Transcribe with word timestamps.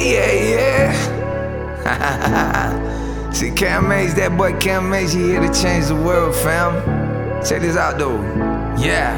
yeah, 0.00 0.32
yeah. 1.84 3.30
See, 3.32 3.50
Cam 3.50 3.88
Mays, 3.88 4.14
that 4.14 4.36
boy 4.36 4.58
Cam 4.58 4.90
Mays, 4.90 5.12
he 5.12 5.22
here 5.22 5.40
to 5.40 5.52
change 5.62 5.86
the 5.86 5.96
world, 5.96 6.34
fam. 6.34 6.74
Check 7.44 7.62
this 7.62 7.76
out, 7.76 7.98
though. 7.98 8.20
Yeah. 8.78 9.16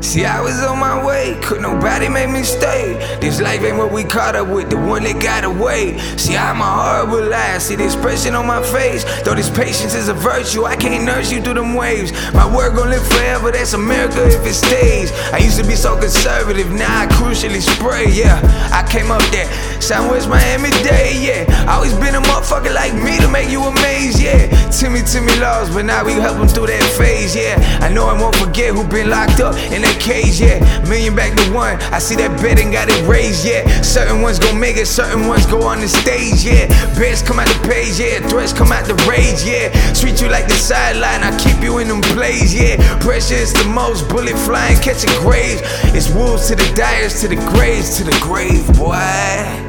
See, 0.00 0.24
I 0.24 0.40
was 0.40 0.62
on 0.62 0.78
my 0.78 1.04
way, 1.04 1.38
could 1.42 1.62
nobody 1.62 2.08
make 2.08 2.30
me 2.30 2.42
stay. 2.42 2.94
This 3.20 3.40
life 3.40 3.62
ain't 3.62 3.76
what 3.76 3.92
we 3.92 4.04
caught 4.04 4.36
up 4.36 4.48
with, 4.48 4.70
the 4.70 4.76
one 4.76 5.04
that 5.04 5.20
got 5.22 5.44
away. 5.44 5.98
See, 6.16 6.36
I'm 6.36 6.60
a 6.60 6.64
horrible 6.64 7.28
liar, 7.28 7.58
see 7.60 7.76
the 7.76 7.84
expression 7.84 8.34
on 8.34 8.46
my 8.46 8.62
face. 8.62 9.04
Though 9.22 9.34
this 9.34 9.50
patience 9.50 9.94
is 9.94 10.08
a 10.08 10.14
virtue, 10.14 10.64
I 10.64 10.76
can't 10.76 11.04
nurse 11.04 11.32
you 11.32 11.40
through 11.40 11.54
them 11.54 11.74
waves. 11.74 12.12
My 12.34 12.46
word 12.46 12.76
gon' 12.76 12.90
live 12.90 13.06
forever, 13.08 13.50
that's 13.50 13.72
a 13.72 13.78
miracle 13.78 14.24
if 14.24 14.44
it 14.44 14.54
stays. 14.54 15.12
I 15.32 15.38
used 15.38 15.58
to 15.58 15.66
be 15.66 15.74
so 15.74 15.98
conservative, 15.98 16.70
now 16.72 17.02
I 17.02 17.06
crucially 17.06 17.60
spray, 17.60 18.06
yeah. 18.12 18.40
I 18.72 18.86
came 18.90 19.10
up 19.10 19.24
there, 19.32 19.50
Southwest 19.80 20.28
Miami 20.28 20.70
Dade, 20.84 21.24
yeah. 21.24 21.72
Always 21.72 21.94
been 21.94 22.14
a 22.14 22.20
motherfucker 22.20 22.74
like 22.74 22.94
me 22.94 23.18
to 23.18 23.28
make 23.28 23.48
you 23.48 23.62
amazed, 23.62 24.20
yeah. 24.20 24.46
Timmy, 24.70 25.00
Timmy 25.02 25.34
lost, 25.40 25.72
but 25.72 25.84
now 25.84 26.04
we 26.04 26.12
help 26.12 26.36
him 26.36 26.48
through 26.48 26.68
that 26.68 26.84
phase, 26.98 27.34
yeah. 27.34 27.56
I 27.80 27.88
know 27.88 28.06
I 28.06 28.20
won't 28.20 28.36
forget 28.36 28.74
who 28.74 28.86
been 28.86 29.10
locked 29.10 29.40
up 29.40 29.56
in 29.72 29.85
that 29.86 29.98
cage, 30.02 30.40
yeah. 30.42 30.58
Million 30.90 31.14
back 31.14 31.36
to 31.38 31.46
one. 31.54 31.78
I 31.94 31.98
see 31.98 32.16
that 32.16 32.34
bet 32.42 32.58
and 32.58 32.72
got 32.72 32.90
it 32.90 32.98
raised, 33.06 33.46
yeah. 33.46 33.62
Certain 33.82 34.20
ones 34.20 34.38
gon' 34.38 34.58
make 34.58 34.76
it, 34.76 34.86
certain 34.86 35.26
ones 35.26 35.46
go 35.46 35.62
on 35.62 35.80
the 35.80 35.88
stage, 35.88 36.42
yeah. 36.42 36.66
Bears 36.98 37.22
come 37.22 37.38
out 37.38 37.48
the 37.48 37.60
page, 37.68 37.98
yeah. 38.02 38.20
Threats 38.28 38.52
come 38.52 38.72
out 38.72 38.84
the 38.86 38.98
rage, 39.06 39.46
yeah. 39.46 39.70
Treat 39.94 40.20
you 40.20 40.28
like 40.28 40.48
the 40.48 40.58
sideline, 40.58 41.22
I 41.22 41.30
keep 41.38 41.62
you 41.62 41.78
in 41.78 41.88
them 41.88 42.02
plays, 42.02 42.54
yeah. 42.54 42.76
Pressure 43.00 43.38
is 43.38 43.52
the 43.52 43.64
most, 43.70 44.08
bullet 44.08 44.36
flying, 44.44 44.76
catching 44.82 45.14
graves. 45.22 45.62
It's 45.94 46.10
wolves 46.10 46.48
to 46.48 46.56
the 46.56 46.68
dyers, 46.74 47.20
to 47.22 47.28
the 47.28 47.40
graves, 47.54 47.96
to 47.98 48.04
the 48.04 48.16
grave, 48.20 48.66
boy. 48.76 48.96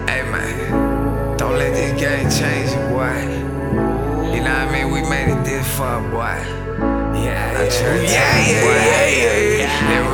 Hey 0.09 0.23
man, 0.31 1.37
don't 1.37 1.57
let 1.57 1.73
this 1.73 1.93
game 1.99 2.29
change 2.29 2.71
you, 2.73 2.81
boy. 2.89 3.21
You 4.33 4.41
know 4.43 4.53
what 4.53 4.69
I 4.69 4.71
mean? 4.71 4.91
We 4.91 5.01
made 5.09 5.29
it 5.29 5.43
this 5.45 5.67
far, 5.77 6.01
boy. 6.01 6.41
Yeah, 7.17 7.63
yeah, 7.63 7.95
yeah, 7.95 8.03
yeah, 8.03 8.67
yeah, 8.67 9.07
yeah, 9.07 9.57
yeah. 9.57 9.66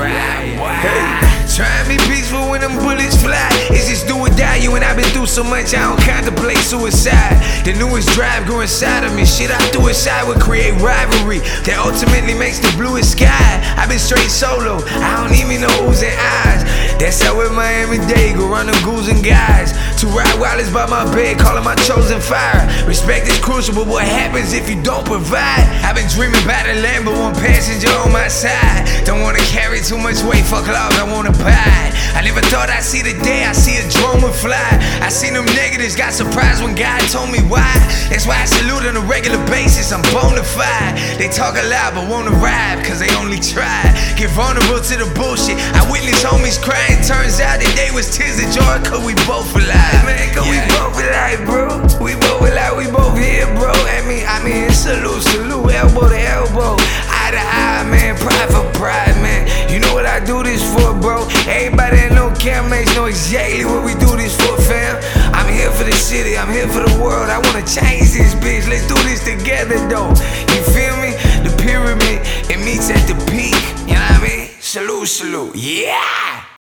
Right, 0.04 0.56
boy. 0.58 0.74
Hey, 0.84 1.24
try 1.56 1.72
be 1.88 1.98
peaceful 2.10 2.50
when 2.50 2.62
them 2.62 2.76
bullets 2.80 3.16
fly. 3.22 3.48
It's 3.72 3.88
just 3.88 4.08
do 4.08 4.18
or 4.18 4.30
die. 4.36 4.58
You 4.58 4.76
and 4.76 4.84
I 4.84 4.96
been 4.96 5.08
through 5.16 5.28
so 5.28 5.44
much, 5.44 5.74
I 5.74 5.88
don't 5.88 6.02
contemplate 6.02 6.60
suicide. 6.60 7.40
The 7.64 7.74
newest 7.80 8.10
drive 8.16 8.46
grew 8.46 8.62
inside 8.62 9.04
of 9.04 9.16
me. 9.16 9.26
Shit 9.26 9.52
I 9.52 9.60
threw 9.72 9.88
aside 9.90 10.28
would 10.28 10.40
create 10.40 10.74
rivalry 10.82 11.40
that 11.68 11.80
ultimately 11.80 12.34
makes 12.34 12.60
the 12.60 12.72
bluest 12.76 13.14
sky. 13.14 13.64
I've 13.78 13.90
been 13.90 14.00
straight 14.02 14.32
solo. 14.32 14.84
I 14.84 15.24
don't 15.24 15.36
even 15.40 15.62
know 15.62 15.76
who's 15.86 16.04
in 16.04 16.14
eyes. 16.14 16.64
That's 17.00 17.22
how 17.22 17.38
with 17.38 17.52
Miami 17.52 17.98
Dade 18.08 18.38
go 18.38 18.48
run 18.48 18.68
them 18.68 18.80
ghouls 18.84 19.08
and 19.08 19.24
guys. 19.24 19.74
To 20.04 20.10
ride 20.12 20.36
wireless 20.38 20.68
by 20.68 20.86
my 20.92 21.08
bed, 21.16 21.40
calling 21.40 21.64
my 21.64 21.76
chosen 21.88 22.20
fire. 22.20 22.68
Respect 22.84 23.24
is 23.32 23.40
crucial, 23.40 23.74
but 23.74 23.88
what 23.88 24.04
happens 24.04 24.52
if 24.52 24.68
you 24.68 24.76
don't 24.84 25.08
provide? 25.08 25.64
I've 25.80 25.96
been 25.96 26.12
dreaming 26.12 26.44
about 26.44 26.68
a 26.68 26.76
Lambo, 26.76 27.16
one 27.16 27.32
passenger 27.40 27.88
on 28.04 28.12
my 28.12 28.28
side. 28.28 28.84
Don't 29.08 29.24
wanna 29.24 29.40
carry 29.48 29.80
too 29.80 29.96
much 29.96 30.20
weight, 30.28 30.44
fuck 30.44 30.68
love, 30.68 30.92
I 31.00 31.08
wanna 31.08 31.32
buy. 31.32 31.80
I 32.20 32.20
never 32.20 32.44
thought 32.52 32.68
I'd 32.68 32.84
see 32.84 33.00
the 33.00 33.16
day, 33.24 33.48
I 33.48 33.54
see 33.56 33.80
a 33.80 33.86
drone 33.96 34.20
would 34.28 34.36
fly. 34.36 34.76
I 35.00 35.08
seen 35.08 35.40
them 35.40 35.48
negatives, 35.56 35.96
got 35.96 36.12
surprised 36.12 36.62
when 36.62 36.76
God 36.76 37.00
told 37.08 37.32
me 37.32 37.40
why. 37.48 37.72
That's 38.12 38.28
why 38.28 38.44
I 38.44 38.46
salute 38.46 38.84
on 38.84 39.00
a 39.00 39.06
regular 39.08 39.40
basis, 39.48 39.96
I'm 39.96 40.04
bona 40.12 40.44
fide. 40.44 41.00
They 41.16 41.32
talk 41.32 41.56
a 41.56 41.64
lot, 41.72 41.96
but 41.96 42.12
won't 42.12 42.28
arrive, 42.28 42.84
cause 42.84 43.00
they 43.00 43.12
only 43.16 43.40
try. 43.40 43.88
Get 44.20 44.36
vulnerable 44.36 44.84
to 44.84 44.96
the 45.00 45.08
bullshit. 45.16 45.56
I 45.80 45.88
witness 45.88 46.20
homies 46.28 46.60
crying, 46.60 47.00
turns 47.08 47.40
out 47.40 47.64
that 47.64 47.74
they 47.80 47.88
was 47.96 48.12
tears 48.12 48.44
of 48.44 48.52
joy, 48.52 48.84
cause 48.84 49.00
we 49.00 49.16
both 49.24 49.48
alive. 49.56 49.93
Yeah. 49.94 50.50
we 50.50 50.58
both 50.74 50.98
alive, 50.98 51.42
bro. 51.46 51.66
We 52.04 52.16
both 52.16 52.42
alive, 52.42 52.78
we 52.78 52.88
both 52.90 53.18
here, 53.18 53.46
bro. 53.56 53.72
I 53.72 54.02
mean, 54.08 54.26
I 54.26 54.44
mean, 54.44 54.72
salute, 54.72 55.22
salute, 55.22 55.72
elbow 55.72 56.10
to 56.10 56.20
elbow. 56.20 56.76
Eye 57.10 57.32
to 57.32 57.40
eye, 57.40 57.86
man, 57.90 58.18
pride 58.18 58.50
for 58.50 58.66
pride, 58.78 59.16
man. 59.22 59.48
You 59.72 59.80
know 59.80 59.94
what 59.94 60.06
I 60.06 60.20
do 60.24 60.44
this 60.44 60.62
for, 60.74 60.94
bro. 60.94 61.28
Everybody 61.48 61.98
that 61.98 62.12
know 62.14 62.34
Cam 62.40 62.70
Mays 62.70 62.94
know 62.96 63.06
exactly 63.06 63.66
what 63.66 63.84
we 63.86 63.94
do 63.96 64.12
this 64.18 64.36
for, 64.36 64.58
fam. 64.62 64.98
I'm 65.34 65.52
here 65.52 65.72
for 65.72 65.84
the 65.84 65.94
city, 65.96 66.38
I'm 66.38 66.52
here 66.52 66.68
for 66.68 66.84
the 66.84 66.96
world. 67.02 67.30
I 67.30 67.40
wanna 67.40 67.66
change 67.66 68.14
this 68.14 68.36
bitch. 68.36 68.68
Let's 68.70 68.88
do 68.88 68.98
this 69.08 69.24
together, 69.24 69.78
though. 69.88 70.10
You 70.54 70.62
feel 70.74 70.96
me? 71.02 71.14
The 71.46 71.54
pyramid, 71.62 72.22
it 72.50 72.60
meets 72.64 72.90
at 72.90 73.02
the 73.08 73.16
peak. 73.32 73.58
You 73.88 73.96
know 73.96 74.06
what 74.10 74.22
I 74.22 74.28
mean? 74.28 74.50
Salute, 74.60 75.08
salute. 75.08 75.56
Yeah! 75.56 76.33